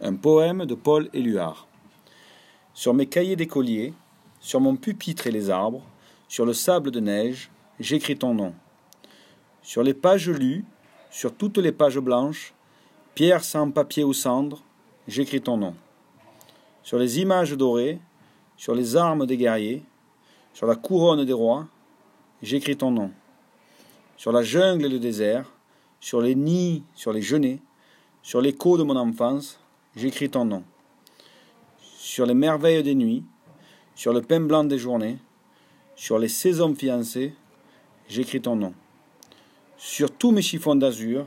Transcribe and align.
Un 0.00 0.16
poème 0.16 0.66
de 0.66 0.74
Paul 0.74 1.08
Éluard. 1.14 1.68
Sur 2.72 2.94
mes 2.94 3.06
cahiers 3.06 3.36
d'écolier, 3.36 3.94
sur 4.40 4.60
mon 4.60 4.74
pupitre 4.74 5.28
et 5.28 5.30
les 5.30 5.50
arbres, 5.50 5.86
sur 6.26 6.44
le 6.44 6.52
sable 6.52 6.90
de 6.90 6.98
neige, 6.98 7.48
j'écris 7.78 8.18
ton 8.18 8.34
nom. 8.34 8.54
Sur 9.62 9.84
les 9.84 9.94
pages 9.94 10.28
lues, 10.28 10.64
sur 11.10 11.32
toutes 11.32 11.58
les 11.58 11.70
pages 11.70 12.00
blanches, 12.00 12.54
pierre 13.14 13.44
sans 13.44 13.70
papier 13.70 14.02
ou 14.02 14.12
cendre, 14.12 14.64
j'écris 15.06 15.40
ton 15.40 15.58
nom. 15.58 15.76
Sur 16.82 16.98
les 16.98 17.20
images 17.20 17.52
dorées, 17.52 18.00
sur 18.56 18.74
les 18.74 18.96
armes 18.96 19.26
des 19.26 19.36
guerriers, 19.36 19.84
sur 20.54 20.66
la 20.66 20.74
couronne 20.74 21.24
des 21.24 21.32
rois, 21.32 21.68
j'écris 22.42 22.76
ton 22.76 22.90
nom. 22.90 23.12
Sur 24.16 24.32
la 24.32 24.42
jungle 24.42 24.86
et 24.86 24.88
le 24.88 24.98
désert, 24.98 25.52
sur 26.00 26.20
les 26.20 26.34
nids, 26.34 26.82
sur 26.96 27.12
les 27.12 27.22
genêts, 27.22 27.60
sur 28.22 28.40
l'écho 28.40 28.76
de 28.76 28.82
mon 28.82 28.96
enfance, 28.96 29.60
j'écris 29.96 30.30
ton 30.30 30.44
nom. 30.44 30.64
Sur 31.78 32.26
les 32.26 32.34
merveilles 32.34 32.82
des 32.82 32.94
nuits, 32.94 33.24
sur 33.94 34.12
le 34.12 34.22
pain 34.22 34.40
blanc 34.40 34.64
des 34.64 34.78
journées, 34.78 35.18
sur 35.94 36.18
les 36.18 36.28
saisons 36.28 36.74
fiancées, 36.74 37.34
j'écris 38.08 38.40
ton 38.40 38.56
nom. 38.56 38.74
Sur 39.76 40.10
tous 40.10 40.32
mes 40.32 40.42
chiffons 40.42 40.74
d'azur, 40.74 41.26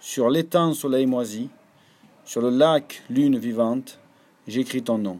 sur 0.00 0.28
l'étang 0.28 0.74
soleil 0.74 1.06
moisi, 1.06 1.48
sur 2.24 2.42
le 2.42 2.50
lac 2.50 3.02
lune 3.08 3.38
vivante, 3.38 3.98
j'écris 4.46 4.82
ton 4.82 4.98
nom. 4.98 5.18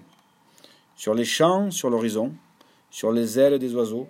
Sur 0.96 1.14
les 1.14 1.24
champs, 1.24 1.70
sur 1.70 1.91
l'horizon, 1.91 2.34
sur 2.91 3.12
les 3.12 3.38
ailes 3.38 3.58
des 3.58 3.74
oiseaux, 3.74 4.08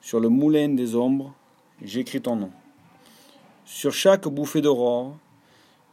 sur 0.00 0.20
le 0.20 0.28
moulin 0.28 0.68
des 0.70 0.94
ombres, 0.94 1.32
j'écris 1.82 2.20
ton 2.20 2.36
nom. 2.36 2.50
Sur 3.64 3.92
chaque 3.92 4.28
bouffée 4.28 4.60
d'aurore, 4.60 5.16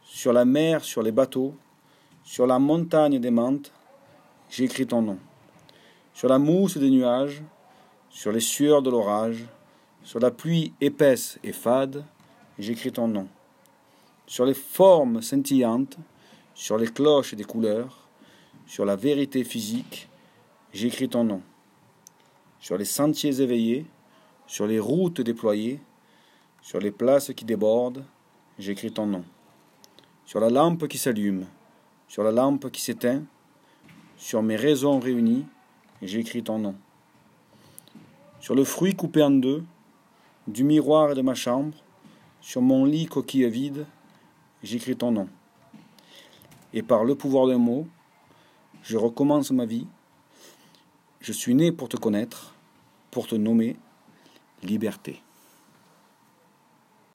sur 0.04 0.32
la 0.32 0.44
mer, 0.44 0.84
sur 0.84 1.02
les 1.02 1.12
bateaux, 1.12 1.54
sur 2.24 2.46
la 2.46 2.58
montagne 2.58 3.18
des 3.18 3.30
menthes, 3.30 3.70
j'écris 4.50 4.86
ton 4.86 5.02
nom. 5.02 5.18
Sur 6.14 6.28
la 6.28 6.38
mousse 6.38 6.78
des 6.78 6.90
nuages, 6.90 7.42
sur 8.08 8.32
les 8.32 8.40
sueurs 8.40 8.82
de 8.82 8.90
l'orage, 8.90 9.44
sur 10.02 10.20
la 10.20 10.30
pluie 10.30 10.72
épaisse 10.80 11.38
et 11.44 11.52
fade, 11.52 12.04
j'écris 12.58 12.92
ton 12.92 13.08
nom. 13.08 13.28
Sur 14.26 14.46
les 14.46 14.54
formes 14.54 15.20
scintillantes, 15.20 15.98
sur 16.54 16.78
les 16.78 16.86
cloches 16.86 17.34
des 17.34 17.44
couleurs, 17.44 18.08
sur 18.66 18.86
la 18.86 18.96
vérité 18.96 19.44
physique, 19.44 20.08
j'écris 20.72 21.10
ton 21.10 21.24
nom. 21.24 21.42
Sur 22.58 22.78
les 22.78 22.86
sentiers 22.86 23.42
éveillés, 23.42 23.84
sur 24.46 24.66
les 24.66 24.78
routes 24.78 25.20
déployées, 25.20 25.78
sur 26.62 26.80
les 26.80 26.90
places 26.90 27.32
qui 27.36 27.44
débordent, 27.44 28.04
j'écris 28.58 28.92
ton 28.92 29.04
nom. 29.04 29.24
Sur 30.24 30.40
la 30.40 30.48
lampe 30.48 30.88
qui 30.88 30.96
s'allume, 30.96 31.46
sur 32.14 32.22
la 32.22 32.30
lampe 32.30 32.70
qui 32.70 32.80
s'éteint, 32.80 33.24
sur 34.16 34.40
mes 34.40 34.54
raisons 34.54 35.00
réunies, 35.00 35.44
j'écris 36.00 36.44
ton 36.44 36.60
nom. 36.60 36.76
Sur 38.38 38.54
le 38.54 38.62
fruit 38.62 38.94
coupé 38.94 39.20
en 39.20 39.32
deux, 39.32 39.64
du 40.46 40.62
miroir 40.62 41.10
et 41.10 41.16
de 41.16 41.22
ma 41.22 41.34
chambre, 41.34 41.76
sur 42.40 42.62
mon 42.62 42.84
lit 42.84 43.06
coquille 43.06 43.50
vide, 43.50 43.84
j'écris 44.62 44.94
ton 44.94 45.10
nom. 45.10 45.28
Et 46.72 46.84
par 46.84 47.02
le 47.02 47.16
pouvoir 47.16 47.48
d'un 47.48 47.58
mot, 47.58 47.84
je 48.84 48.96
recommence 48.96 49.50
ma 49.50 49.66
vie. 49.66 49.88
Je 51.20 51.32
suis 51.32 51.56
né 51.56 51.72
pour 51.72 51.88
te 51.88 51.96
connaître, 51.96 52.54
pour 53.10 53.26
te 53.26 53.34
nommer 53.34 53.74
liberté. 54.62 55.20